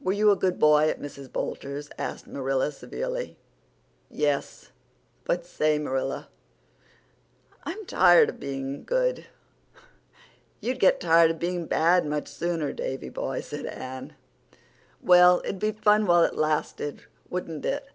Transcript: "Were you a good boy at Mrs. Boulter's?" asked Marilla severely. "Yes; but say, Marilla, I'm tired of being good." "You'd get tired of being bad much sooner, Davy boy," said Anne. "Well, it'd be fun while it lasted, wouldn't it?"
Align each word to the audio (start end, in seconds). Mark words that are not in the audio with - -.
"Were 0.00 0.10
you 0.12 0.32
a 0.32 0.34
good 0.34 0.58
boy 0.58 0.88
at 0.88 1.00
Mrs. 1.00 1.30
Boulter's?" 1.32 1.88
asked 1.98 2.26
Marilla 2.26 2.72
severely. 2.72 3.36
"Yes; 4.10 4.70
but 5.22 5.46
say, 5.46 5.78
Marilla, 5.78 6.26
I'm 7.62 7.86
tired 7.86 8.28
of 8.28 8.40
being 8.40 8.82
good." 8.82 9.26
"You'd 10.60 10.80
get 10.80 10.98
tired 10.98 11.30
of 11.30 11.38
being 11.38 11.66
bad 11.66 12.04
much 12.04 12.26
sooner, 12.26 12.72
Davy 12.72 13.08
boy," 13.08 13.40
said 13.40 13.66
Anne. 13.66 14.16
"Well, 15.00 15.40
it'd 15.44 15.60
be 15.60 15.70
fun 15.70 16.06
while 16.06 16.24
it 16.24 16.34
lasted, 16.34 17.02
wouldn't 17.30 17.64
it?" 17.64 17.86